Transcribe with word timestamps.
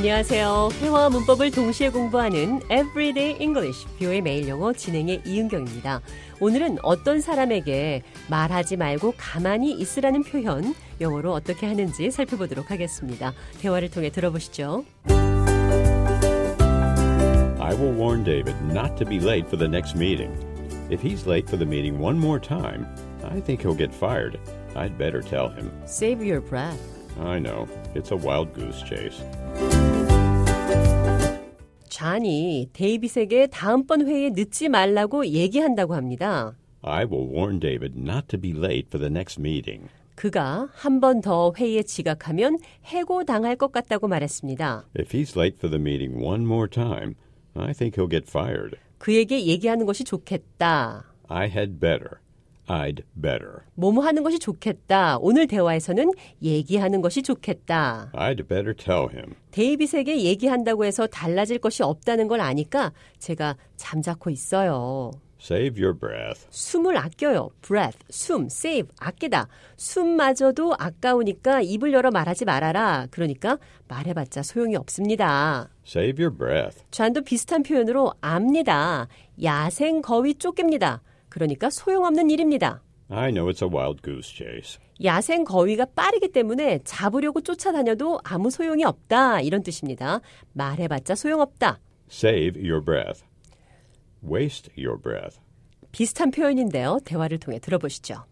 안녕하세요. 0.00 0.70
회화와 0.80 1.10
문법을 1.10 1.50
동시에 1.50 1.90
공부하는 1.90 2.60
Everyday 2.72 3.36
English, 3.38 3.86
뷰의 3.98 4.22
매일 4.22 4.48
영어 4.48 4.72
진행의 4.72 5.20
이은경입니다. 5.26 6.00
오늘은 6.40 6.78
어떤 6.82 7.20
사람에게 7.20 8.00
말하지 8.30 8.78
말고 8.78 9.12
가만히 9.18 9.72
있으라는 9.72 10.22
표현, 10.22 10.74
영어로 11.02 11.34
어떻게 11.34 11.66
하는지 11.66 12.10
살펴보도록 12.10 12.70
하겠습니다. 12.70 13.34
대화를 13.60 13.90
통해 13.90 14.08
들어보시죠. 14.08 14.86
I 15.06 15.18
will 17.74 17.94
warn 17.94 18.24
David 18.24 18.56
not 18.70 18.96
to 18.96 19.06
be 19.06 19.18
late 19.18 19.48
for 19.48 19.58
the 19.58 19.68
next 19.68 19.98
meeting. 19.98 20.32
If 20.90 21.06
he's 21.06 21.28
late 21.28 21.46
for 21.46 21.58
the 21.58 21.68
meeting 21.68 22.02
one 22.02 22.16
more 22.16 22.40
time, 22.40 22.86
I 23.22 23.42
think 23.42 23.60
he'll 23.60 23.76
get 23.76 23.94
fired. 23.94 24.40
I'd 24.74 24.96
better 24.96 25.20
tell 25.20 25.50
him. 25.50 25.70
Save 25.84 26.24
your 26.24 26.40
breath. 26.40 26.80
I 27.20 27.38
know, 27.38 27.68
it's 27.94 28.12
a 28.12 28.16
wild 28.16 28.54
goose 28.54 28.82
chase. 28.82 29.20
잔이 32.04 32.70
데이빗에게 32.72 33.48
다음번 33.48 34.08
회의에 34.08 34.30
늦지 34.30 34.70
말라고 34.70 35.26
얘기한다고 35.26 35.94
합니다. 35.94 36.56
I 36.80 37.04
will 37.04 37.28
warn 37.30 37.60
David 37.60 37.92
not 37.94 38.26
to 38.28 38.40
be 38.40 38.52
late 38.52 38.86
for 38.88 38.98
the 38.98 39.10
next 39.12 39.38
meeting. 39.38 39.88
그가 40.14 40.70
한 40.72 40.98
번 41.00 41.20
더 41.20 41.52
회의에 41.54 41.82
지각하면 41.82 42.56
해고당할 42.86 43.56
것 43.56 43.70
같다고 43.70 44.08
말했습니다. 44.08 44.86
If 44.98 45.14
he's 45.14 45.38
late 45.38 45.58
for 45.58 45.68
the 45.70 45.78
meeting 45.78 46.24
one 46.24 46.42
more 46.46 46.66
time, 46.70 47.16
I 47.54 47.74
think 47.74 48.00
he'll 48.00 48.10
get 48.10 48.24
fired. 48.26 48.78
그에게 48.96 49.44
얘기하는 49.44 49.84
것이 49.84 50.02
좋겠다. 50.04 51.04
I 51.28 51.48
had 51.50 51.78
better. 51.80 52.16
I'd 52.70 53.02
better. 53.20 53.62
뭐뭐 53.74 54.04
하는 54.04 54.22
것이 54.22 54.38
좋겠다. 54.38 55.18
오늘 55.20 55.48
대화에서는 55.48 56.12
얘기하는 56.40 57.00
것이 57.00 57.22
좋겠다. 57.22 58.12
I'd 58.14 58.46
better 58.48 58.74
tell 58.74 59.08
him. 59.12 59.34
데이빗에게 59.50 60.22
얘기한다고 60.22 60.84
해서 60.84 61.08
달라질 61.08 61.58
것이 61.58 61.82
없다는 61.82 62.28
걸 62.28 62.40
아니까 62.40 62.92
제가 63.18 63.56
잠자코 63.76 64.30
있어요. 64.30 65.10
Save 65.40 65.82
your 65.82 65.98
breath. 65.98 66.46
숨을 66.50 66.96
아껴요. 66.98 67.48
breath, 67.62 67.98
숨, 68.10 68.44
save, 68.44 68.90
아끼다. 69.00 69.48
숨마저도 69.76 70.74
아까우니까 70.78 71.62
입을 71.62 71.92
열어 71.94 72.10
말하지 72.10 72.44
말아라. 72.44 73.06
그러니까 73.10 73.58
말해봤자 73.88 74.42
소용이 74.42 74.76
없습니다. 74.76 75.70
Save 75.86 76.22
your 76.22 76.36
breath. 76.36 76.84
좌도 76.90 77.22
비슷한 77.22 77.62
표현으로 77.62 78.12
압니다. 78.20 79.08
야생 79.42 80.02
거위 80.02 80.34
쫓깁니다. 80.34 81.00
그러니까 81.30 81.70
소용없는 81.70 82.28
일입니다. 82.28 82.82
I 83.08 83.30
know 83.32 83.50
it's 83.50 83.62
a 83.62 83.68
wild 83.68 84.02
goose 84.02 84.30
chase. 84.30 84.78
야생 85.02 85.44
거위가 85.44 85.86
빠르기 85.96 86.28
때문에 86.28 86.80
잡으려고 86.84 87.40
쫓아다녀도 87.40 88.20
아무 88.22 88.50
소용이 88.50 88.84
없다. 88.84 89.40
이런 89.40 89.62
뜻입니다. 89.62 90.20
말해봤자 90.52 91.14
소용없다. 91.14 91.78
Save 92.10 92.60
your 92.60 92.84
breath. 92.84 93.24
Waste 94.22 94.70
your 94.76 95.00
breath. 95.00 95.40
비슷한 95.92 96.30
표현인데요. 96.30 96.98
대화를 97.04 97.38
통해 97.38 97.58
들어보시죠. 97.58 98.24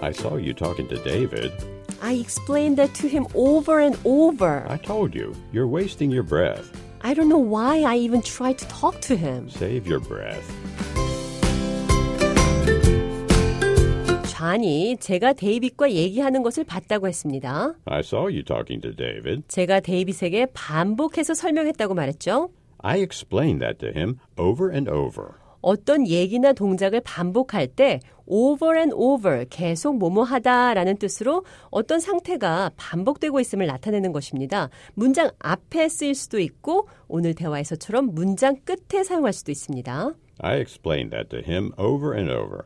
I 0.00 0.10
saw 0.10 0.34
you 0.34 0.52
talking 0.54 0.88
to 0.88 0.98
David. 1.04 1.52
I 2.00 2.14
explained 2.14 2.76
that 2.76 2.92
to 3.00 3.08
him 3.08 3.26
over 3.34 3.80
and 3.80 3.96
over. 4.04 4.66
I 4.68 4.76
told 4.76 5.14
you, 5.16 5.32
you're 5.52 5.68
wasting 5.68 6.10
your 6.10 6.26
breath. 6.26 6.72
I 7.04 7.14
don't 7.14 7.28
know 7.28 7.38
why 7.38 7.82
I 7.82 7.96
even 7.96 8.22
tried 8.22 8.58
to 8.58 8.68
talk 8.68 9.00
to 9.02 9.16
him. 9.16 9.48
Save 9.48 9.88
your 9.88 10.00
breath. 10.00 10.46
좌니 14.28 14.96
제가 14.98 15.32
데이빗과 15.34 15.92
얘기하는 15.92 16.42
것을 16.42 16.64
봤다고 16.64 17.08
했습니다. 17.08 17.74
I 17.86 18.00
saw 18.00 18.24
you 18.24 18.42
talking 18.44 18.80
to 18.82 18.94
David. 18.94 19.42
제가 19.48 19.80
데이빗에게 19.80 20.46
반복해서 20.54 21.34
설명했다고 21.34 21.94
말했죠. 21.94 22.50
I 22.78 23.00
explained 23.00 23.64
that 23.64 23.78
to 23.78 23.88
him 23.88 24.18
over 24.36 24.72
and 24.72 24.90
over. 24.90 25.41
어떤 25.62 26.06
얘기나 26.06 26.52
동작을 26.52 27.00
반복할 27.00 27.66
때 27.66 28.00
over 28.26 28.76
and 28.76 28.94
over 28.94 29.46
계속 29.48 29.96
뭐뭐하다라는 29.96 30.98
뜻으로 30.98 31.44
어떤 31.70 32.00
상태가 32.00 32.70
반복되고 32.76 33.40
있음을 33.40 33.66
나타내는 33.66 34.12
것입니다. 34.12 34.68
문장 34.94 35.30
앞에 35.38 35.88
쓰일 35.88 36.14
수도 36.14 36.38
있고 36.40 36.88
오늘 37.08 37.34
대화에서처럼 37.34 38.14
문장 38.14 38.56
끝에 38.64 39.02
사용할 39.04 39.32
수도 39.32 39.50
있습니다. 39.50 40.12
I 40.38 40.58
explained 40.58 41.16
that 41.16 41.30
to 41.30 41.38
him 41.38 41.70
over 41.78 42.16
and 42.16 42.30
over. 42.30 42.64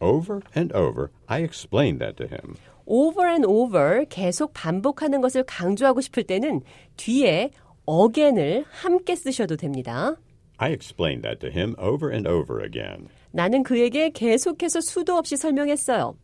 Over 0.00 0.40
and 0.56 0.74
over, 0.76 1.08
I 1.26 1.42
explained 1.42 2.00
that 2.00 2.16
to 2.16 2.26
him. 2.26 2.56
over 2.86 3.28
and 3.28 3.46
over 3.46 4.04
계속 4.08 4.52
반복하는 4.52 5.20
것을 5.20 5.44
강조하고 5.44 6.00
싶을 6.00 6.24
때는 6.24 6.60
뒤에 6.96 7.50
again을 7.88 8.64
함께 8.70 9.14
쓰셔도 9.14 9.56
됩니다. 9.56 10.16
I 10.57 10.69
explained 10.69 11.23
that 11.23 11.39
to 11.39 11.47
him 11.49 11.75
over 11.79 12.11
and 12.11 12.27
over 12.27 12.61
again. 12.63 13.07
나는 13.31 13.63
그에게 13.63 14.09
계속해서 14.09 14.81
수도 14.81 15.15
없이 15.15 15.37
설명했어요. 15.37 16.15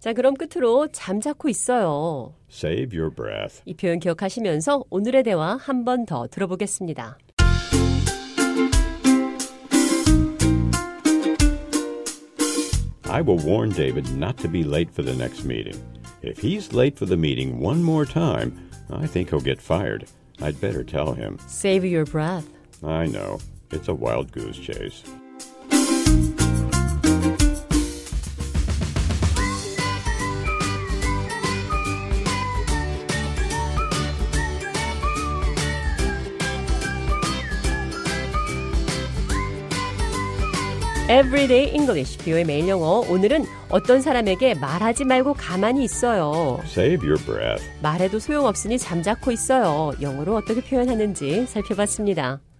자, 0.00 0.12
그럼 0.12 0.34
끝으로 0.34 0.88
잠자코 0.88 1.48
있어요. 1.48 2.34
Save 2.50 2.98
your 2.98 3.14
breath. 3.14 3.62
이 3.64 3.74
표현 3.74 3.98
기억하시면서 4.00 4.84
오늘의 4.90 5.22
대화 5.22 5.56
한 5.56 5.84
번 5.84 6.04
더 6.06 6.26
들어보겠습니다. 6.26 7.18
I 13.06 13.20
will 13.20 13.38
warn 13.38 13.70
David 13.70 14.10
not 14.16 14.38
to 14.38 14.48
be 14.48 14.64
late 14.64 14.90
for 14.90 15.02
the 15.02 15.14
next 15.14 15.44
meeting. 15.44 15.76
If 16.22 16.38
he's 16.38 16.72
late 16.72 16.98
for 16.98 17.06
the 17.06 17.16
meeting 17.16 17.60
one 17.60 17.82
more 17.82 18.04
time, 18.04 18.58
I 18.90 19.06
think 19.06 19.30
he'll 19.30 19.40
get 19.40 19.60
fired. 19.60 20.06
I'd 20.40 20.60
better 20.60 20.82
tell 20.82 21.12
him. 21.12 21.38
Save 21.46 21.84
your 21.84 22.04
breath. 22.06 22.48
I 22.82 23.06
know. 23.06 23.38
It's 23.71 23.87
a 23.87 23.93
wild 23.93 24.31
goose 24.31 24.57
chase. 24.57 25.03
Everyday 41.09 41.73
English, 41.73 42.19
뷰의 42.19 42.45
매일 42.45 42.67
영어. 42.67 42.99
오늘은 43.09 43.43
어떤 43.69 43.99
사람에게 43.99 44.53
말하지 44.53 45.05
말고 45.05 45.33
가만히 45.33 45.83
있어요. 45.83 46.59
Save 46.65 47.07
your 47.07 47.23
breath. 47.25 47.63
말해도 47.81 48.19
소용없으니 48.19 48.77
잠자코 48.77 49.31
있어요. 49.31 49.91
영어로 50.01 50.35
어떻게 50.35 50.61
표현하는지 50.61 51.47
살펴봤습니다. 51.47 52.41